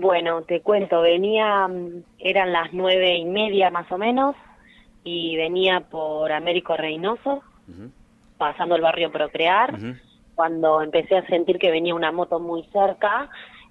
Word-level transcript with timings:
Bueno, 0.00 0.42
te 0.42 0.62
cuento, 0.62 1.02
venía, 1.02 1.68
mm, 1.68 2.04
eran 2.18 2.52
las 2.52 2.72
nueve 2.72 3.16
y 3.16 3.26
media 3.26 3.70
más 3.70 3.90
o 3.92 3.98
menos, 3.98 4.34
y 5.04 5.36
venía 5.36 5.80
por 5.80 6.32
Américo 6.32 6.74
Reynoso, 6.74 7.42
pasando 8.38 8.76
el 8.76 8.82
barrio 8.82 9.12
Procrear, 9.12 9.78
cuando 10.34 10.80
empecé 10.80 11.18
a 11.18 11.26
sentir 11.26 11.58
que 11.58 11.70
venía 11.70 11.94
una 11.94 12.12
moto 12.12 12.40
muy 12.40 12.62
cerca, 12.72 13.28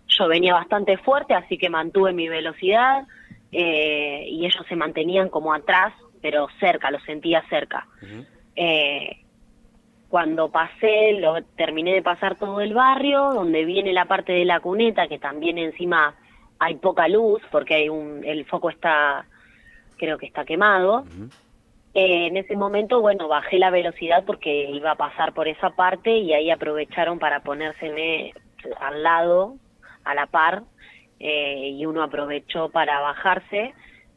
yo 0.08 0.28
venía 0.28 0.54
bastante 0.54 0.98
fuerte, 0.98 1.34
así 1.34 1.58
que 1.58 1.70
mantuve 1.70 2.14
mi 2.14 2.30
velocidad, 2.30 3.08
eh, 3.52 4.26
y 4.28 4.46
ellos 4.46 4.64
se 4.70 4.76
mantenían 4.76 5.30
como 5.30 5.52
atrás, 5.52 5.94
pero 6.22 6.48
cerca, 6.60 6.92
lo 6.92 7.00
sentía 7.00 7.44
cerca. 7.50 7.88
eh, 8.56 9.18
cuando 10.10 10.50
pasé, 10.50 11.14
lo 11.20 11.42
terminé 11.56 11.94
de 11.94 12.02
pasar 12.02 12.36
todo 12.36 12.62
el 12.62 12.74
barrio, 12.74 13.32
donde 13.34 13.64
viene 13.64 13.94
la 13.94 14.06
parte 14.06 14.34
de 14.34 14.44
la 14.44 14.60
cuneta, 14.60 15.08
que 15.08 15.20
también 15.20 15.58
encima 15.58 16.16
hay 16.58 16.76
poca 16.76 17.08
luz, 17.08 17.42
porque 17.52 17.76
hay 17.76 17.90
un, 17.90 18.24
el 18.26 18.46
foco 18.46 18.70
está, 18.70 19.26
creo 19.98 20.18
que 20.18 20.26
está 20.26 20.46
quemado. 20.46 21.06
Eh, 21.94 22.28
en 22.28 22.38
ese 22.38 22.56
momento, 22.56 23.02
bueno, 23.02 23.28
bajé 23.28 23.60
la 23.60 23.70
velocidad 23.70 24.24
porque 24.26 24.70
iba 24.72 24.92
a 24.92 24.96
pasar 24.96 25.34
por 25.34 25.48
esa 25.48 25.70
parte 25.70 26.18
y 26.18 26.34
ahí 26.34 26.50
aprovecharon 26.50 27.20
para 27.20 27.42
ponérseme 27.42 28.34
al 28.80 29.04
lado, 29.04 29.56
a 30.04 30.16
la 30.16 30.26
par, 30.26 30.64
eh, 31.20 31.70
y 31.70 31.86
uno 31.86 32.02
aprovechó 32.02 32.70
para 32.70 33.00
bajarse 33.00 33.74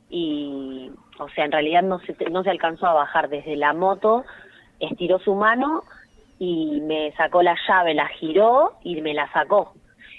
y, 0.09 0.91
o 1.19 1.29
sea, 1.31 1.45
en 1.45 1.53
realidad 1.53 1.83
no 1.83 2.01
se, 2.01 2.15
no 2.31 2.43
se 2.43 2.51
alcanzó 2.51 2.87
a 2.87 2.95
bajar 2.95 3.29
desde 3.29 3.57
la 3.57 3.73
moto, 3.73 4.25
estiró 4.83 5.19
su 5.19 5.35
mano 5.35 5.83
y 6.39 6.81
me 6.83 7.13
sacó 7.13 7.43
la 7.43 7.57
llave, 7.69 7.95
la 7.95 8.09
giró 8.09 8.73
y 8.83 9.01
me 9.01 9.15
la 9.15 9.31
sacó. 9.33 9.73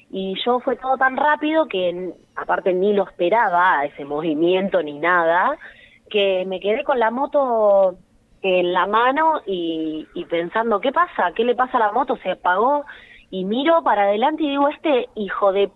Y 0.09 0.35
yo 0.45 0.59
fue 0.59 0.76
todo 0.76 0.98
tan 0.98 1.17
rápido 1.17 1.67
que 1.67 2.13
aparte 2.35 2.73
ni 2.73 2.94
lo 2.94 3.04
esperaba 3.04 3.84
ese 3.85 4.05
movimiento 4.05 4.81
ni 4.81 4.99
nada, 4.99 5.57
que 6.10 6.46
me 6.46 6.60
quedé 6.60 6.84
con 6.84 6.99
la 6.99 7.12
moto 7.12 7.96
en 8.41 8.74
la 8.74 8.85
mano 8.87 9.41
y, 9.46 10.07
y 10.13 10.26
pensando, 10.26 10.80
¿qué 10.80 10.91
pasa? 10.91 11.32
¿Qué 11.35 11.43
le 11.43 11.55
pasa 11.55 11.77
a 11.77 11.87
la 11.87 11.91
moto? 11.91 12.18
Se 12.18 12.32
apagó 12.32 12.85
y 13.32 13.46
miro 13.46 13.82
para 13.84 14.04
adelante 14.04 14.43
y 14.43 14.49
digo, 14.49 14.68
este 14.70 15.09
hijo 15.15 15.52
de 15.52 15.71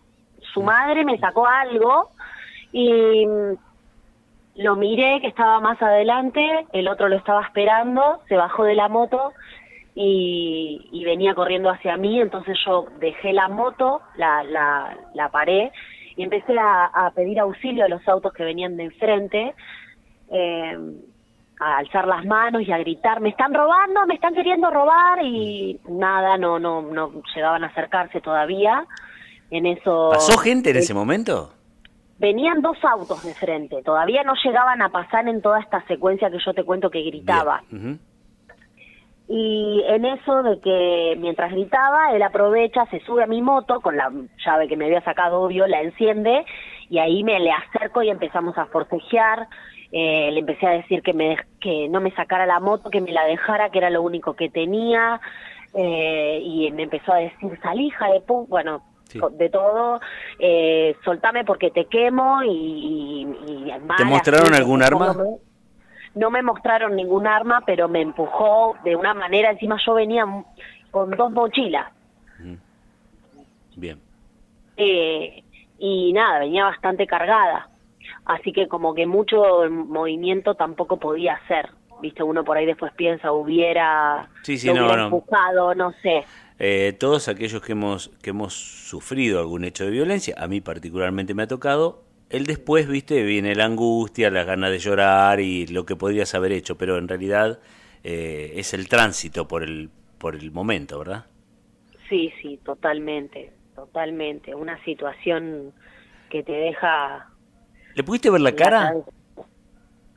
su 0.54 0.62
madre 0.62 1.04
me 1.04 1.18
sacó 1.18 1.48
algo 1.48 2.10
y 2.72 3.26
mm, 3.26 3.56
lo 4.58 4.76
miré 4.76 5.22
que 5.22 5.28
estaba 5.28 5.60
más 5.60 5.82
adelante, 5.82 6.66
el 6.74 6.88
otro 6.88 7.08
lo 7.10 7.16
estaba 7.16 7.44
esperando, 7.44 8.22
se 8.28 8.36
bajó 8.36 8.64
de 8.64 8.76
la 8.76 8.88
moto 8.90 9.34
y, 9.94 10.90
y 10.92 11.06
venía 11.06 11.36
corriendo 11.36 11.70
hacia 11.70 11.96
mí, 11.96 12.20
entonces 12.20 12.58
yo 12.66 12.88
dejé 13.00 13.34
la 13.34 13.48
moto, 13.48 14.02
la, 14.16 14.44
la, 14.44 14.98
la 15.14 15.30
paré 15.30 15.72
y 16.16 16.24
empecé 16.24 16.58
a, 16.58 16.86
a 16.86 17.12
pedir 17.12 17.40
auxilio 17.40 17.86
a 17.86 17.88
los 17.88 18.06
autos 18.08 18.34
que 18.34 18.44
venían 18.44 18.78
de 18.78 18.86
enfrente, 18.86 19.54
eh, 20.32 20.78
a 21.60 21.78
alzar 21.78 22.08
las 22.08 22.26
manos 22.26 22.64
y 22.64 22.72
a 22.72 22.80
gritar, 22.80 23.22
me 23.22 23.30
están 23.30 23.54
robando, 23.54 24.06
me 24.08 24.16
están 24.16 24.34
queriendo 24.34 24.72
robar 24.72 25.24
y 25.24 25.80
nada, 25.88 26.38
no, 26.38 26.58
no, 26.60 26.82
no 26.82 27.12
llegaban 27.36 27.64
a 27.64 27.68
acercarse 27.68 28.22
todavía. 28.22 28.86
En 29.50 29.66
eso 29.66 30.10
¿Pasó 30.12 30.38
gente 30.38 30.72
en 30.72 30.78
ese 30.78 30.94
momento? 30.94 31.54
Venían 32.20 32.62
dos 32.62 32.78
autos 32.84 33.24
de 33.24 33.34
frente, 33.34 33.82
todavía 33.84 34.24
no 34.24 34.34
llegaban 34.44 34.82
a 34.82 34.90
pasar 34.90 35.28
en 35.28 35.42
toda 35.42 35.60
esta 35.60 35.86
secuencia 35.88 36.30
que 36.30 36.40
yo 36.44 36.54
te 36.54 36.64
cuento 36.64 36.90
que 36.90 37.04
gritaba. 37.04 37.62
Y 39.30 39.84
en 39.86 40.06
eso 40.06 40.42
de 40.42 40.60
que 40.62 41.16
mientras 41.20 41.52
gritaba, 41.52 42.14
él 42.14 42.24
aprovecha, 42.24 42.86
se 42.86 43.02
sube 43.02 43.24
a 43.24 43.28
mi 43.28 43.42
moto 43.42 43.82
con 43.82 43.98
la 43.98 44.10
llave 44.46 44.70
que 44.70 44.78
me 44.78 44.86
había 44.86 45.02
sacado, 45.02 45.42
obvio, 45.42 45.68
la 45.68 45.82
enciende 45.82 46.46
y 46.90 47.00
ahí 47.00 47.24
me 47.24 47.40
le 47.40 47.52
acerco 47.52 48.02
y 48.02 48.10
empezamos 48.10 48.58
a 48.58 48.68
forcejear. 48.68 49.48
Eh, 49.92 50.32
le 50.32 50.40
empecé 50.40 50.68
a 50.68 50.72
decir 50.72 51.02
que, 51.02 51.14
me, 51.14 51.38
que 51.60 51.88
no 51.90 52.00
me 52.00 52.12
sacara 52.12 52.46
la 52.46 52.60
moto, 52.60 52.90
que 52.90 53.02
me 53.02 53.12
la 53.12 53.26
dejara, 53.26 53.70
que 53.70 53.80
era 53.80 53.90
lo 53.90 54.02
único 54.02 54.34
que 54.34 54.50
tenía. 54.50 55.20
Eh, 55.74 56.40
y 56.44 56.72
me 56.72 56.84
empezó 56.84 57.12
a 57.12 57.18
decir, 57.18 57.60
salí, 57.62 57.88
hija 57.88 58.10
de 58.12 58.22
pu-". 58.22 58.48
bueno, 58.48 58.82
Sí. 59.08 59.20
de 59.32 59.50
todo, 59.50 60.02
eh, 60.40 60.96
soltame 61.04 61.46
porque 61.46 61.72
te 61.72 61.86
quemo 61.86 62.44
y... 62.44 63.26
mal, 63.86 64.06
mostraron 64.06 64.52
así, 64.54 64.62
algún 64.62 64.84
arma? 64.84 65.16
No 66.16 66.30
me 66.30 66.42
mostraron 66.42 66.96
ningún 66.96 67.26
arma, 67.28 67.62
pero 67.66 67.88
me 67.88 68.02
empujó 68.02 68.76
de 68.84 68.96
una 68.96 69.14
manera, 69.14 69.52
encima 69.52 69.78
yo 69.86 69.94
venía 69.94 70.26
con 70.92 71.12
dos 71.12 71.32
mochilas. 71.32 71.92
Bien. 73.76 74.02
Eh, 74.76 75.44
y 75.78 76.12
nada, 76.14 76.40
venía 76.40 76.66
bastante 76.66 77.06
cargada. 77.08 77.70
Así 78.26 78.52
que 78.52 78.68
como 78.68 78.94
que 78.94 79.06
mucho 79.06 79.70
movimiento 79.70 80.56
tampoco 80.56 80.98
podía 80.98 81.34
hacer. 81.36 81.70
Viste, 82.02 82.24
uno 82.24 82.44
por 82.44 82.58
ahí 82.58 82.66
después 82.66 82.92
piensa, 82.94 83.32
hubiera, 83.32 84.30
Sí, 84.44 84.58
sí, 84.58 84.68
lo 84.68 84.74
no, 84.76 84.86
hubiera 84.86 84.98
no. 84.98 85.04
empujado, 85.06 85.76
no 85.76 85.92
sé. 86.02 86.26
Eh, 86.60 86.96
todos 87.00 87.28
aquellos 87.28 87.62
que 87.62 87.74
hemos, 87.74 88.10
que 88.22 88.32
hemos 88.32 88.54
sufrido 88.54 89.40
algún 89.40 89.64
hecho 89.64 89.86
de 89.86 89.92
violencia, 89.92 90.36
a 90.38 90.48
mí 90.48 90.62
particularmente 90.62 91.34
me 91.34 91.44
ha 91.44 91.48
tocado, 91.48 92.04
el 92.30 92.46
después, 92.46 92.88
viste, 92.88 93.24
viene 93.24 93.56
la 93.56 93.66
angustia, 93.66 94.30
las 94.30 94.46
ganas 94.46 94.72
de 94.72 94.80
llorar 94.80 95.40
y 95.40 95.66
lo 95.68 95.86
que 95.86 95.96
podrías 95.96 96.36
haber 96.36 96.52
hecho, 96.52 96.78
pero 96.78 96.98
en 96.98 97.08
realidad 97.08 97.60
eh, 98.04 98.54
es 98.56 98.74
el 98.74 98.90
tránsito 98.90 99.48
por 99.48 99.64
el, 99.64 99.90
por 100.18 100.36
el 100.36 100.52
momento, 100.52 101.00
¿verdad? 101.00 101.26
Sí, 102.10 102.34
sí, 102.42 102.60
totalmente, 102.66 103.54
totalmente. 103.76 104.54
Una 104.54 104.84
situación 104.84 105.72
que 106.30 106.44
te 106.44 106.52
deja... 106.52 107.30
¿Le 107.96 108.04
pudiste 108.04 108.30
ver 108.30 108.42
la 108.42 108.54
cara? 108.54 108.94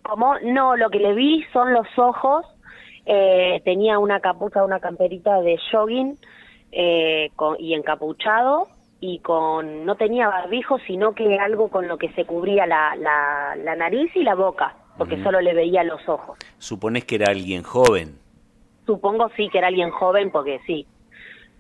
¿Cómo? 0.03 0.35
No, 0.41 0.77
lo 0.77 0.91
que 0.91 0.99
le 0.99 1.15
vi 1.15 1.45
son 1.53 1.73
los 1.73 1.87
ojos. 1.97 2.45
Eh, 3.13 3.61
tenía 3.65 3.99
una 3.99 4.21
capucha, 4.21 4.63
una 4.65 4.79
camperita 4.79 5.41
de 5.41 5.59
jogging 5.73 6.17
eh, 6.71 7.31
con- 7.35 7.57
y 7.59 7.75
encapuchado 7.75 8.69
y 9.01 9.19
con 9.19 9.85
no 9.85 9.97
tenía 9.97 10.29
barbijo, 10.29 10.79
sino 10.87 11.13
que 11.13 11.37
algo 11.41 11.71
con 11.71 11.89
lo 11.89 11.99
que 11.99 12.11
se 12.13 12.25
cubría 12.25 12.67
la, 12.67 12.95
la, 12.95 13.57
la 13.57 13.75
nariz 13.75 14.15
y 14.15 14.23
la 14.23 14.37
boca, 14.37 14.77
porque 14.97 15.21
solo 15.25 15.41
le 15.41 15.55
veía 15.55 15.83
los 15.83 16.09
ojos. 16.09 16.39
Suponés 16.59 17.05
que 17.05 17.17
era 17.17 17.33
alguien 17.33 17.65
joven. 17.65 18.17
Supongo 18.87 19.29
sí 19.37 19.49
que 19.49 19.59
era 19.59 19.67
alguien 19.67 19.91
joven, 19.91 20.31
porque 20.31 20.61
sí, 20.65 20.87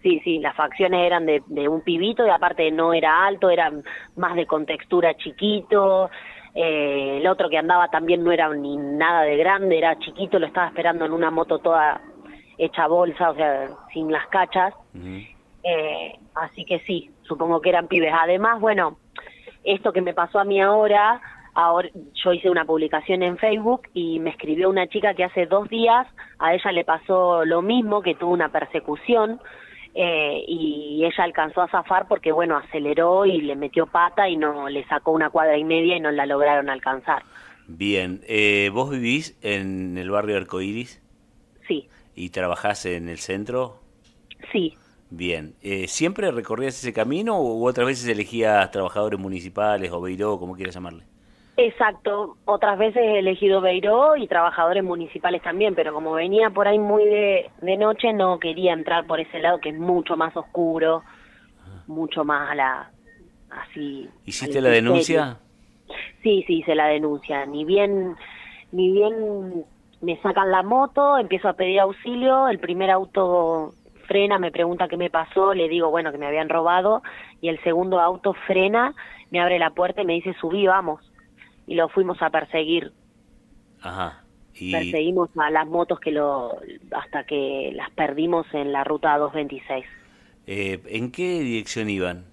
sí, 0.03 0.21
sí, 0.23 0.39
las 0.39 0.55
facciones 0.55 1.05
eran 1.05 1.27
de, 1.27 1.43
de 1.47 1.67
un 1.69 1.81
pibito 1.83 2.25
y 2.25 2.31
aparte 2.31 2.71
no 2.71 2.93
era 2.95 3.27
alto, 3.27 3.51
era 3.51 3.73
más 4.15 4.37
de 4.37 4.47
contextura 4.47 5.15
chiquito. 5.17 6.11
Eh, 6.55 7.19
el 7.19 7.27
otro 7.27 7.49
que 7.49 7.59
andaba 7.59 7.89
también 7.89 8.25
no 8.25 8.33
era 8.33 8.53
ni 8.55 8.77
nada 8.77 9.23
de 9.23 9.37
grande, 9.37 9.79
era 9.79 9.99
chiquito, 9.99 10.39
lo 10.39 10.47
estaba 10.47 10.69
esperando 10.69 11.05
en 11.05 11.13
una 11.13 11.31
moto 11.31 11.59
toda 11.59 12.01
hecha 12.59 12.87
bolsa, 12.87 13.31
o 13.31 13.35
sea, 13.35 13.69
sin 13.93 14.11
las 14.11 14.27
cachas. 14.29 14.75
Eh, 15.63 16.19
así 16.35 16.65
que 16.65 16.81
sí, 16.81 17.11
supongo 17.23 17.61
que 17.61 17.71
eran 17.71 17.89
pibes. 17.89 18.13
Además, 18.19 18.61
bueno, 18.61 18.99
esto 19.65 19.93
que 19.93 20.03
me 20.03 20.15
pasó 20.15 20.41
a 20.41 20.45
mí 20.45 20.61
ahora, 20.61 21.21
ahora 21.55 21.89
yo 22.15 22.33
hice 22.33 22.51
una 22.51 22.65
publicación 22.65 23.23
en 23.23 23.39
Facebook 23.39 23.83
y 23.95 24.19
me 24.19 24.31
escribió 24.31 24.69
una 24.69 24.87
chica 24.89 25.15
que 25.15 25.25
hace 25.25 25.47
dos 25.47 25.69
días 25.69 26.07
a 26.39 26.55
ella 26.55 26.73
le 26.73 26.85
pasó 26.85 27.45
lo 27.45 27.63
mismo, 27.63 28.03
que 28.03 28.15
tuvo 28.15 28.33
una 28.33 28.51
persecución 28.51 29.41
eh, 29.95 30.45
y 30.47 31.05
ella 31.05 31.25
alcanzó 31.25 31.63
a 31.63 31.69
zafar 31.69 32.07
porque, 32.09 32.33
bueno, 32.33 32.57
aceleró 32.57 33.27
y 33.27 33.41
le 33.41 33.57
metió 33.57 33.87
pata 33.87 34.29
y 34.29 34.37
no 34.37 34.69
le 34.69 34.85
sacó 34.87 35.13
una 35.13 35.31
cuadra 35.31 35.57
y 35.59 35.65
media 35.65 35.97
y 35.97 36.01
no 36.01 36.11
la 36.11 36.27
lograron 36.27 36.69
alcanzar. 36.71 37.23
Bien, 37.67 38.21
eh, 38.27 38.71
¿vos 38.73 38.91
vivís 38.91 39.39
en 39.43 39.97
el 39.97 40.11
barrio 40.11 40.37
Arcoíris 40.37 41.01
Sí, 41.67 41.89
y 42.15 42.31
trabajás 42.31 42.85
en 42.87 43.09
el 43.09 43.19
centro? 43.19 43.81
sí, 44.53 44.77
Bien, 45.11 45.57
eh, 45.61 45.89
¿siempre 45.89 46.31
recorrías 46.31 46.79
ese 46.79 46.93
camino 46.93 47.37
o 47.39 47.65
otras 47.69 47.87
veces 47.87 48.09
elegías 48.09 48.71
trabajadores 48.71 49.19
municipales 49.19 49.91
o 49.93 50.01
Beiró, 50.01 50.39
como 50.39 50.55
quieras 50.55 50.75
llamarle? 50.75 51.05
Exacto, 51.63 52.39
otras 52.47 52.79
veces 52.79 53.03
he 53.03 53.19
elegido 53.19 53.61
Beiró 53.61 54.17
y 54.17 54.27
trabajadores 54.27 54.83
municipales 54.83 55.43
también, 55.43 55.75
pero 55.75 55.93
como 55.93 56.13
venía 56.13 56.49
por 56.49 56.67
ahí 56.67 56.79
muy 56.79 57.05
de, 57.05 57.51
de 57.61 57.77
noche 57.77 58.15
no 58.15 58.39
quería 58.39 58.73
entrar 58.73 59.07
por 59.07 59.21
ese 59.21 59.41
lado 59.41 59.59
que 59.59 59.69
es 59.69 59.79
mucho 59.79 60.17
más 60.17 60.35
oscuro, 60.35 61.03
mucho 61.87 62.25
más 62.25 62.51
a 62.51 62.55
la 62.55 62.91
así. 63.51 64.09
¿Hiciste 64.25 64.63
la 64.63 64.71
denuncia? 64.71 65.37
Sí, 66.23 66.45
sí, 66.47 66.61
hice 66.61 66.75
la 66.75 66.87
denuncia. 66.87 67.45
Ni 67.45 67.67
bien, 67.67 68.17
ni 68.73 68.91
bien 68.91 69.67
me 70.01 70.17
sacan 70.23 70.51
la 70.51 70.63
moto, 70.63 71.19
empiezo 71.19 71.49
a 71.49 71.55
pedir 71.55 71.81
auxilio, 71.81 72.49
el 72.49 72.59
primer 72.59 72.91
auto 72.91 73.75
frena, 74.07 74.39
me 74.39 74.51
pregunta 74.51 74.89
qué 74.89 74.97
me 74.97 75.11
pasó, 75.11 75.53
le 75.53 75.69
digo, 75.69 75.91
bueno, 75.91 76.11
que 76.11 76.17
me 76.17 76.27
habían 76.27 76.49
robado, 76.49 77.03
y 77.43 77.49
el 77.49 77.63
segundo 77.63 78.01
auto 78.01 78.33
frena, 78.47 78.95
me 79.31 79.41
abre 79.41 79.59
la 79.59 79.71
puerta 79.71 80.01
y 80.01 80.07
me 80.07 80.15
dice, 80.15 80.35
subí, 80.41 80.67
vamos. 80.67 81.10
Y 81.67 81.75
lo 81.75 81.89
fuimos 81.89 82.21
a 82.23 82.31
perseguir. 82.31 82.93
Ajá. 83.81 84.25
Y 84.55 84.73
Perseguimos 84.73 85.31
a 85.39 85.51
las 85.51 85.67
motos 85.67 86.01
que 86.01 86.11
lo 86.11 86.59
hasta 86.93 87.25
que 87.25 87.73
las 87.75 87.91
perdimos 87.91 88.47
en 88.53 88.73
la 88.73 88.85
ruta 88.85 89.17
226. 89.17 89.87
eh, 90.47 90.81
¿en 90.87 91.13
qué 91.13 91.41
dirección 91.41 91.89
iban? 91.89 92.25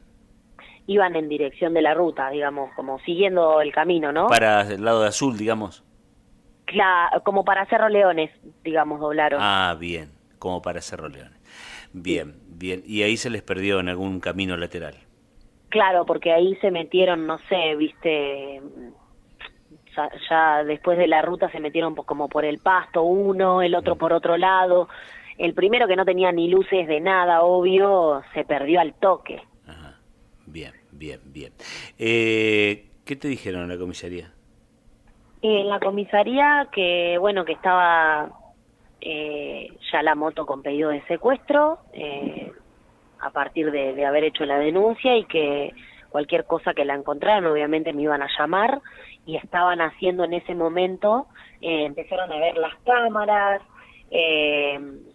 iban 0.88 1.16
en 1.16 1.28
dirección 1.28 1.74
de 1.74 1.82
la 1.82 1.94
ruta, 1.94 2.30
digamos, 2.30 2.72
como 2.76 2.98
siguiendo 3.00 3.62
el 3.62 3.72
camino, 3.74 4.12
¿no? 4.12 4.28
Para 4.28 4.62
el 4.62 4.84
lado 4.84 5.02
de 5.02 5.10
azul, 5.10 5.38
digamos. 5.38 5.84
Claro, 6.66 7.22
como 7.24 7.46
para 7.46 7.66
Cerro 7.66 7.90
Leones, 7.90 8.32
digamos, 8.64 9.00
doblaron. 9.00 9.40
Ah, 9.42 9.76
bien, 9.80 10.10
como 10.40 10.62
para 10.62 10.82
Cerro 10.82 11.10
Leones. 11.10 11.40
Bien, 11.94 12.36
bien. 12.48 12.84
Y 12.86 13.04
ahí 13.04 13.18
se 13.18 13.30
les 13.30 13.42
perdió 13.42 13.80
en 13.80 13.90
algún 13.90 14.20
camino 14.20 14.58
lateral. 14.58 14.96
Claro, 15.70 16.06
porque 16.06 16.32
ahí 16.32 16.56
se 16.62 16.72
metieron, 16.72 17.28
no 17.28 17.38
sé, 17.50 17.76
viste, 17.76 18.62
ya, 20.30 20.64
después 20.64 20.98
de 20.98 21.08
la 21.08 21.22
ruta 21.22 21.50
se 21.52 21.60
metieron 21.60 21.96
como 21.96 22.28
por 22.30 22.46
el 22.46 22.60
pasto 22.60 23.04
uno, 23.04 23.62
el 23.62 23.76
otro 23.76 23.96
por 23.96 24.14
otro 24.14 24.38
lado. 24.38 24.90
El 25.38 25.54
primero 25.54 25.88
que 25.88 25.96
no 25.96 26.06
tenía 26.06 26.32
ni 26.32 26.50
luces 26.50 26.88
de 26.88 27.00
nada, 27.00 27.44
obvio, 27.44 28.22
se 28.34 28.44
perdió 28.44 28.80
al 28.80 28.94
toque. 28.96 29.42
Ajá. 29.68 29.96
Bien, 30.46 30.74
bien, 30.92 31.20
bien. 31.26 31.54
Eh, 32.00 32.88
¿Qué 33.06 33.16
te 33.16 33.28
dijeron 33.28 33.64
en 33.64 33.70
la 33.70 33.78
comisaría? 33.78 34.32
En 35.42 35.70
la 35.70 35.80
comisaría 35.80 36.68
que, 36.72 37.18
bueno, 37.20 37.46
que 37.46 37.54
estaba 37.54 38.32
eh, 39.00 39.72
ya 39.92 40.02
la 40.02 40.16
moto 40.16 40.46
con 40.46 40.64
pedido 40.64 40.90
de 40.90 41.02
secuestro 41.04 41.80
eh, 41.94 42.52
a 43.20 43.30
partir 43.30 43.72
de, 43.72 44.06
haber 44.06 44.24
hecho 44.24 44.46
la 44.46 44.58
denuncia 44.58 45.16
y 45.16 45.26
que 45.26 45.74
cualquier 46.09 46.45
cosa 46.45 46.74
que 46.74 46.86
la 46.86 46.95
encontraran 46.95 47.45
obviamente 47.45 47.94
me 47.94 48.04
iban 48.04 48.21
a 48.21 48.30
llamar 48.38 48.81
y 49.25 49.36
estaban 49.36 49.81
haciendo 49.81 50.24
en 50.24 50.33
ese 50.33 50.56
momento, 50.56 51.27
eh, 51.62 51.86
empezaron 51.86 52.31
a 52.31 52.38
ver 52.38 52.57
las 52.57 52.74
cámaras, 52.86 53.62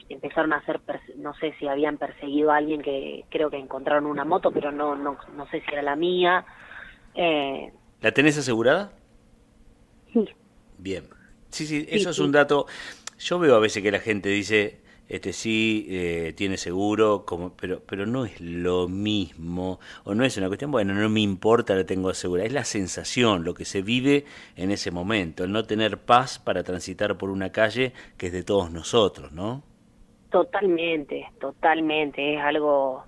empezaron 0.09 0.53
a 0.53 0.57
hacer, 0.57 0.81
no 1.17 1.33
sé 1.35 1.55
si 1.59 1.67
habían 1.67 1.97
perseguido 1.97 2.51
a 2.51 2.57
alguien 2.57 2.83
que 2.83 3.25
creo 3.31 3.49
que 3.49 3.57
encontraron 3.57 4.05
una 4.07 4.25
moto, 4.25 4.51
pero 4.51 4.71
no, 4.71 4.95
no, 4.95 5.17
no 5.35 5.47
sé 5.47 5.61
si 5.61 5.73
era 5.73 5.83
la 5.83 5.97
mía. 5.97 6.45
¿La 7.15 8.13
tenés 8.13 8.37
asegurada? 8.37 8.93
Sí. 10.13 10.29
Bien. 10.77 11.05
Sí, 11.49 11.67
sí, 11.67 11.87
eso 11.89 12.11
es 12.11 12.19
un 12.19 12.33
dato 12.33 12.67
yo 13.23 13.39
veo 13.39 13.55
a 13.55 13.61
veces 13.61 13.83
que 13.83 13.91
la 13.91 14.01
gente 14.01 14.29
dice, 14.29 14.81
este 15.09 15.33
sí, 15.33 15.87
eh, 15.91 16.33
tiene 16.37 16.57
seguro, 16.57 17.25
como, 17.27 17.55
pero, 17.55 17.81
pero 17.87 18.07
no 18.07 18.25
es 18.25 18.41
lo 18.41 18.89
mismo, 18.89 19.79
o 20.05 20.15
no 20.15 20.25
es 20.25 20.37
una 20.39 20.49
cuestión, 20.49 20.71
bueno, 20.71 20.95
no 20.95 21.09
me 21.09 21.21
importa, 21.21 21.75
la 21.75 21.85
tengo 21.85 22.09
asegurada, 22.09 22.47
es 22.47 22.53
la 22.53 22.65
sensación, 22.65 23.45
lo 23.45 23.55
que 23.55 23.65
se 23.65 23.83
vive 23.83 24.25
en 24.57 24.71
ese 24.71 24.91
momento, 24.91 25.45
el 25.45 25.53
no 25.53 25.65
tener 25.65 25.99
paz 25.99 26.39
para 26.39 26.63
transitar 26.63 27.19
por 27.19 27.31
una 27.31 27.51
calle 27.51 27.93
que 28.17 28.27
es 28.27 28.33
de 28.33 28.43
todos 28.43 28.71
nosotros, 28.71 29.33
¿no? 29.33 29.63
Totalmente, 30.31 31.29
totalmente, 31.41 32.37
es 32.37 32.41
algo 32.41 33.05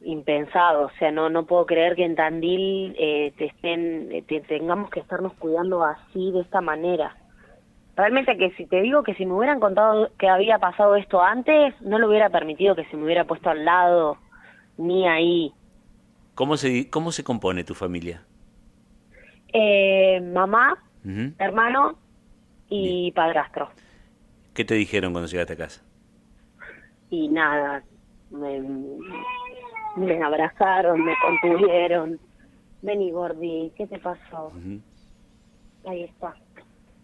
impensado, 0.00 0.86
o 0.86 0.90
sea, 0.98 1.10
no 1.10 1.28
no 1.28 1.44
puedo 1.44 1.66
creer 1.66 1.94
que 1.94 2.04
en 2.04 2.14
Tandil 2.14 2.94
eh, 2.98 3.32
te 3.36 3.46
estén, 3.46 4.24
te 4.26 4.40
tengamos 4.40 4.90
que 4.90 5.00
estarnos 5.00 5.34
cuidando 5.34 5.84
así, 5.84 6.30
de 6.30 6.40
esta 6.40 6.60
manera 6.60 7.16
realmente 7.98 8.38
que 8.38 8.52
si 8.52 8.64
te 8.64 8.80
digo 8.80 9.02
que 9.02 9.14
si 9.14 9.26
me 9.26 9.34
hubieran 9.34 9.58
contado 9.58 10.10
que 10.18 10.28
había 10.28 10.58
pasado 10.60 10.94
esto 10.94 11.20
antes, 11.20 11.74
no 11.80 11.98
lo 11.98 12.08
hubiera 12.08 12.30
permitido 12.30 12.76
que 12.76 12.84
se 12.84 12.96
me 12.96 13.04
hubiera 13.04 13.24
puesto 13.24 13.50
al 13.50 13.64
lado, 13.64 14.16
ni 14.78 15.06
ahí. 15.08 15.52
¿Cómo 16.36 16.56
se, 16.56 16.88
cómo 16.88 17.10
se 17.10 17.24
compone 17.24 17.64
tu 17.64 17.74
familia? 17.74 18.22
Eh, 19.52 20.20
mamá, 20.20 20.78
hermano 21.38 21.98
y 22.68 23.10
padrastro. 23.12 23.70
¿Qué 24.54 24.64
te 24.64 24.74
dijeron 24.74 25.12
cuando 25.12 25.28
llegaste 25.28 25.54
a 25.54 25.56
casa? 25.56 25.82
Y 27.10 27.26
nada, 27.28 27.82
me, 28.30 28.60
me 29.96 30.22
abrazaron, 30.22 31.04
me 31.04 31.14
contuvieron. 31.20 32.20
Vení, 32.80 33.10
Gordi, 33.10 33.72
¿qué 33.76 33.88
te 33.88 33.98
pasó? 33.98 34.52
Ahí 35.84 36.04
está 36.04 36.36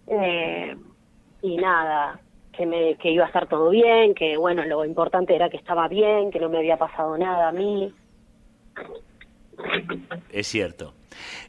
eh, 0.07 0.77
y 1.43 1.57
nada, 1.57 2.21
que, 2.53 2.67
me, 2.67 2.97
que 2.97 3.11
iba 3.11 3.25
a 3.25 3.29
estar 3.29 3.49
todo 3.49 3.71
bien, 3.71 4.15
que 4.15 4.37
bueno, 4.37 4.65
lo 4.65 4.85
importante 4.85 5.35
era 5.35 5.51
que 5.51 5.57
estaba 5.57 5.89
bien, 5.89 6.31
que 6.31 6.41
no 6.41 6.49
me 6.49 6.59
había 6.59 6.77
pasado 6.77 7.17
nada 7.19 7.49
a 7.49 7.53
mí. 7.53 7.93
Es 10.31 10.47
cierto. 10.47 10.95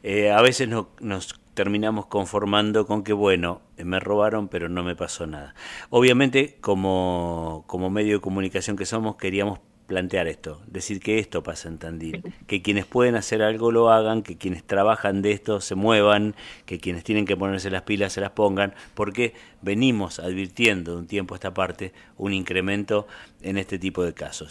Eh, 0.02 0.30
a 0.30 0.40
veces 0.42 0.68
no, 0.68 0.88
nos 1.00 1.40
terminamos 1.54 2.06
conformando 2.06 2.86
con 2.86 3.02
que, 3.02 3.12
bueno, 3.12 3.62
me 3.78 3.98
robaron, 3.98 4.48
pero 4.48 4.68
no 4.68 4.84
me 4.84 4.94
pasó 4.94 5.26
nada. 5.26 5.54
Obviamente, 5.90 6.58
como, 6.60 7.64
como 7.66 7.90
medio 7.90 8.16
de 8.16 8.20
comunicación 8.20 8.76
que 8.76 8.84
somos, 8.84 9.16
queríamos 9.16 9.60
plantear 9.86 10.26
esto, 10.26 10.60
decir 10.66 11.00
que 11.00 11.18
esto 11.18 11.42
pasa 11.42 11.68
en 11.68 11.78
Tandil, 11.78 12.22
que 12.46 12.60
quienes 12.60 12.86
pueden 12.86 13.14
hacer 13.14 13.42
algo 13.42 13.70
lo 13.70 13.90
hagan, 13.90 14.22
que 14.22 14.36
quienes 14.36 14.64
trabajan 14.64 15.22
de 15.22 15.32
esto 15.32 15.60
se 15.60 15.74
muevan, 15.74 16.34
que 16.64 16.78
quienes 16.78 17.04
tienen 17.04 17.24
que 17.24 17.36
ponerse 17.36 17.70
las 17.70 17.82
pilas 17.82 18.12
se 18.12 18.20
las 18.20 18.30
pongan, 18.30 18.74
porque 18.94 19.34
venimos 19.62 20.18
advirtiendo 20.18 20.92
de 20.92 20.98
un 20.98 21.06
tiempo 21.06 21.34
a 21.34 21.36
esta 21.36 21.54
parte 21.54 21.92
un 22.16 22.32
incremento 22.32 23.06
en 23.42 23.58
este 23.58 23.78
tipo 23.78 24.04
de 24.04 24.12
casos. 24.12 24.44